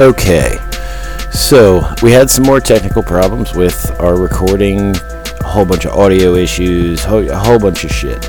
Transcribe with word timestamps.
Okay, 0.00 0.58
so 1.30 1.88
we 2.02 2.10
had 2.10 2.28
some 2.28 2.44
more 2.44 2.58
technical 2.58 3.00
problems 3.00 3.54
with 3.54 3.92
our 4.00 4.16
recording, 4.16 4.90
a 4.96 5.44
whole 5.44 5.64
bunch 5.64 5.84
of 5.84 5.92
audio 5.92 6.34
issues, 6.34 7.04
a 7.04 7.38
whole 7.38 7.60
bunch 7.60 7.84
of 7.84 7.92
shit. 7.92 8.24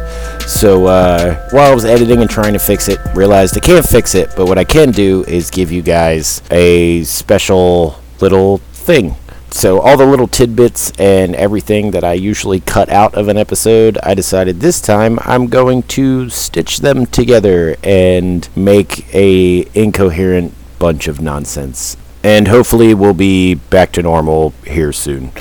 So 0.47 0.85
uh, 0.85 1.49
while 1.49 1.71
I 1.71 1.73
was 1.73 1.83
editing 1.83 2.21
and 2.21 2.29
trying 2.29 2.53
to 2.53 2.59
fix 2.59 2.87
it, 2.87 2.99
realized 3.15 3.57
I 3.57 3.61
can't 3.61 3.83
fix 3.83 4.13
it, 4.13 4.31
but 4.35 4.45
what 4.45 4.59
I 4.59 4.63
can 4.63 4.91
do 4.91 5.23
is 5.23 5.49
give 5.49 5.71
you 5.71 5.81
guys 5.81 6.43
a 6.51 7.03
special 7.05 7.99
little 8.21 8.59
thing. 8.59 9.15
So 9.49 9.79
all 9.79 9.97
the 9.97 10.05
little 10.05 10.27
tidbits 10.27 10.91
and 10.99 11.33
everything 11.33 11.89
that 11.91 12.03
I 12.03 12.13
usually 12.13 12.59
cut 12.59 12.89
out 12.89 13.15
of 13.15 13.27
an 13.27 13.37
episode, 13.37 13.97
I 14.03 14.13
decided 14.13 14.59
this 14.59 14.79
time 14.79 15.17
I'm 15.23 15.47
going 15.47 15.81
to 15.83 16.29
stitch 16.29 16.81
them 16.81 17.07
together 17.07 17.75
and 17.83 18.47
make 18.55 19.11
a 19.15 19.65
incoherent 19.73 20.53
bunch 20.79 21.07
of 21.07 21.21
nonsense. 21.21 21.97
And 22.23 22.47
hopefully 22.47 22.93
we'll 22.93 23.13
be 23.13 23.55
back 23.55 23.91
to 23.93 24.01
normal 24.01 24.53
here 24.65 24.91
soon. 24.91 25.31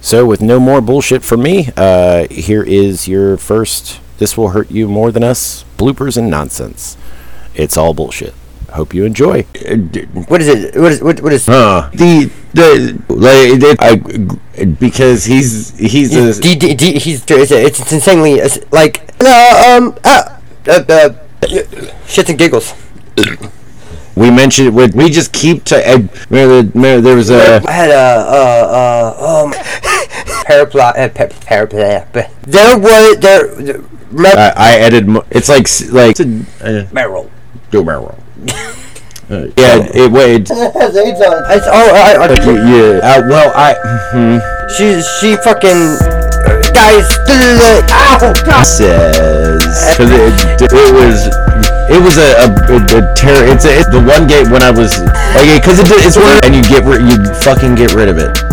So 0.00 0.26
with 0.26 0.42
no 0.42 0.58
more 0.58 0.80
bullshit 0.80 1.22
from 1.22 1.42
me, 1.42 1.70
uh, 1.76 2.26
here 2.28 2.64
is 2.64 3.06
your 3.06 3.36
first 3.36 4.00
This 4.18 4.36
Will 4.36 4.48
Hurt 4.48 4.70
You 4.70 4.88
More 4.88 5.12
Than 5.12 5.22
Us 5.22 5.64
bloopers 5.78 6.16
and 6.16 6.28
nonsense. 6.28 6.96
It's 7.54 7.76
all 7.76 7.94
bullshit. 7.94 8.34
Hope 8.70 8.94
you 8.94 9.04
enjoy. 9.04 9.42
What 10.28 10.40
is 10.40 10.48
it? 10.48 10.74
What 10.80 10.92
is 10.92 11.02
what, 11.02 11.20
what 11.20 11.32
is? 11.32 11.46
Uh, 11.46 11.90
the 11.92 12.30
the 12.54 12.98
like 13.08 13.76
I 13.78 14.64
because 14.64 15.26
he's 15.26 15.78
he's 15.78 16.16
a 16.16 16.40
D, 16.40 16.54
D, 16.54 16.74
D, 16.74 16.98
he's 16.98 17.22
it's, 17.28 17.52
it's, 17.52 17.92
insanely 17.92 18.34
it's 18.34 18.58
like 18.72 19.12
uh, 19.20 19.76
um 19.76 19.94
uh, 20.04 20.38
uh, 20.66 20.72
uh, 20.88 21.08
shits 22.08 22.30
and 22.30 22.38
giggles. 22.38 22.72
we 24.16 24.30
mentioned 24.30 24.74
we, 24.74 24.86
we 24.88 25.10
just 25.10 25.32
keep 25.32 25.64
to 25.64 25.76
uh, 25.76 25.98
remember, 26.30 26.70
remember 26.78 27.00
there 27.00 27.16
was 27.16 27.30
a 27.30 27.62
I 27.66 27.72
had 27.72 27.90
a 27.90 27.94
uh 27.94 29.14
uh 29.16 29.42
um 29.44 29.52
parapla 30.44 30.92
uh, 30.96 31.08
parapla 31.08 32.06
there 32.42 32.78
was 32.78 33.18
there 33.18 33.46
remember 34.10 34.38
I, 34.38 34.52
I 34.56 34.78
added 34.78 35.08
mo- 35.08 35.24
it's 35.30 35.48
like 35.48 35.66
like 35.90 36.20
uh, 36.20 36.24
Meryl. 36.92 37.30
do 37.70 37.82
barrel. 37.82 38.18
Uh, 39.30 39.46
yeah, 39.56 39.78
it 39.94 40.12
wait. 40.12 40.46
has 40.48 40.94
AIDS 40.94 41.20
on 41.22 41.32
it. 41.32 41.56
It's 41.56 41.66
oh 41.66 41.94
I, 41.94 42.20
I, 42.20 42.28
Yeah. 42.68 43.00
Uh, 43.00 43.22
well, 43.30 43.50
I 43.54 43.72
she 44.76 45.00
she 45.00 45.36
fucking 45.36 45.96
guys 46.74 47.08
ow 47.88 48.62
says 48.62 49.64
because 49.96 50.10
it, 50.10 50.60
it 50.60 50.92
was 50.92 51.28
it 51.92 52.02
was 52.02 52.16
a 52.18 52.28
a, 52.42 52.48
a, 52.48 52.76
a 52.98 53.14
terror. 53.14 53.44
It's 53.48 53.64
a, 53.64 53.72
it's 53.72 53.88
the 53.88 54.02
one 54.02 54.26
game 54.26 54.50
when 54.50 54.62
I 54.62 54.70
was 54.70 55.00
okay 55.36 55.58
because 55.60 55.78
it, 55.78 55.86
it's 56.04 56.16
one 56.16 56.40
and 56.44 56.54
you 56.54 56.62
get 56.62 56.84
you 56.84 57.16
fucking 57.42 57.74
get 57.74 57.94
rid 57.94 58.08
of 58.08 58.18
it. 58.18 58.51